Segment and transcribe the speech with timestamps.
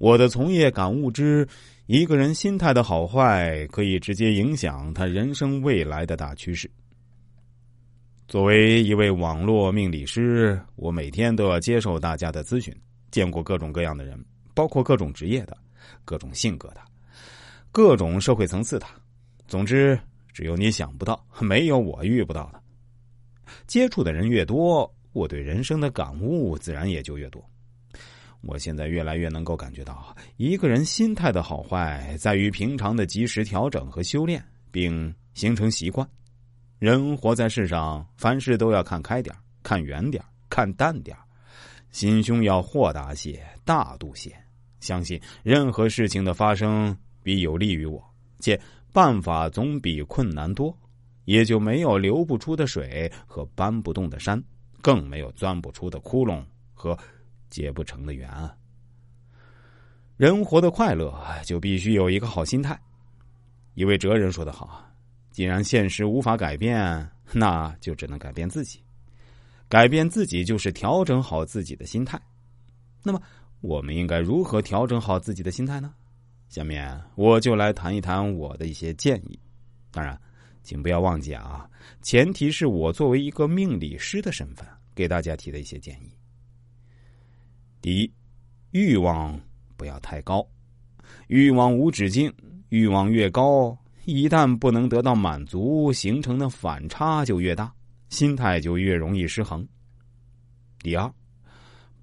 [0.00, 1.46] 我的从业感悟之：
[1.84, 6.70] 一个人心态的好坏，可以直接影响他人生未来的大趋势。
[8.26, 12.74] 作为一位网络命理师，我每天都要接受大家的咨询，
[13.10, 14.18] 见过各种各样的人，
[14.54, 15.54] 包括各种职业的、
[16.02, 16.80] 各种性格的、
[17.70, 18.86] 各种社会层次的。
[19.46, 20.00] 总之，
[20.32, 22.62] 只有你想不到，没有我遇不到的。
[23.66, 27.44] 接触的人越多，我对人生的感悟自然也就越多。
[28.42, 36.08] 我现在越来越能够感觉到，一个人心态的好坏，在于平常的及时调整和修炼，并形成习惯。
[36.78, 41.14] 人活在世上，凡事都要看开点看远点看淡点
[41.90, 44.34] 心胸要豁达些、大度些。
[44.80, 48.02] 相信任何事情的发生，必有利于我，
[48.38, 48.58] 且
[48.90, 50.74] 办法总比困难多，
[51.26, 54.42] 也就没有流不出的水和搬不动的山，
[54.80, 56.96] 更没有钻不出的窟窿和。
[57.50, 58.56] 结不成的缘啊！
[60.16, 61.12] 人活得快乐，
[61.44, 62.78] 就必须有一个好心态。
[63.74, 64.86] 一位哲人说得好
[65.30, 68.82] ：“既然现实无法改变，那就只能改变自己。
[69.68, 72.20] 改变自己，就是调整好自己的心态。
[73.02, 73.22] 那么，
[73.60, 75.94] 我们应该如何调整好自己的心态呢？
[76.48, 79.38] 下面我就来谈一谈我的一些建议。
[79.90, 80.20] 当然，
[80.62, 81.66] 请不要忘记啊，
[82.02, 86.10] 前提是我作为一个命理师的身份给大家提的一些建议。”
[87.82, 88.12] 第一，
[88.72, 89.40] 欲望
[89.76, 90.46] 不要太高，
[91.28, 92.30] 欲望无止境，
[92.68, 97.72] 欲望越高，一旦不能得到满足，形成的反差就越大，
[98.10, 99.66] 心态就越容易失衡。
[100.82, 101.10] 第二，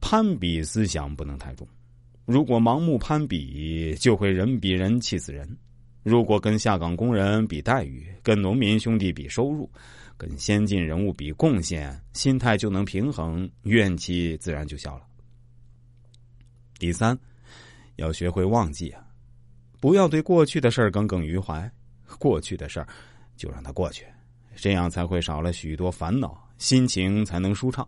[0.02, 1.68] 攀比思想不能太重，
[2.26, 5.48] 如果盲目攀比，就会人比人气死人。
[6.02, 9.70] 如果跟下岗工人比待遇，跟农民兄弟比收入，
[10.18, 15.04] 跟先进人物比贡献，心态就能平衡，怨气自然就消了。
[16.80, 17.18] 第三，
[17.96, 19.04] 要学会忘记啊，
[19.80, 21.70] 不要对过去的事儿耿耿于怀，
[22.20, 22.88] 过去的事儿
[23.36, 24.06] 就让它过去，
[24.56, 27.88] 这样才会少了许多烦恼，心情才能舒畅。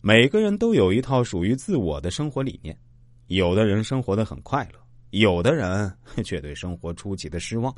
[0.00, 2.78] 每个人都有一套属于自我的生活理念，
[3.26, 4.78] 有的人生活的很快乐，
[5.10, 5.92] 有的人
[6.24, 7.74] 却对生活出奇的失望。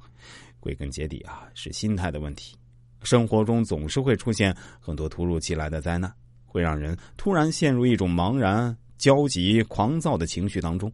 [0.61, 2.55] 归根结底啊，是心态的问题。
[3.03, 6.13] 生活中总是会出现很多突如其来的灾难，
[6.45, 8.77] 会让人突然陷入一种茫然。
[9.01, 10.93] 焦急、狂躁的情绪当中，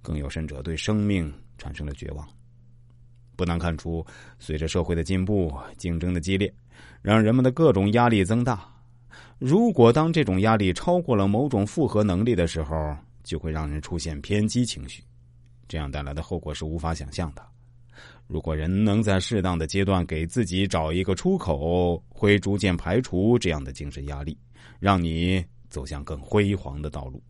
[0.00, 2.26] 更有甚者对生命产生了绝望。
[3.36, 4.04] 不难看出，
[4.38, 6.52] 随着社会的进步，竞争的激烈，
[7.02, 8.66] 让人们的各种压力增大。
[9.38, 15.02] 如果当这种压力超过了某种负荷能力的时候，就会让人出现偏激情绪，
[15.68, 17.44] 这样带来的后果是无法想象的。
[18.26, 24.38] 如果人能在适当的阶段给自己找一个出口，会逐渐排除这样的精神压力，
[24.80, 27.22] 让你走向更辉煌的道路。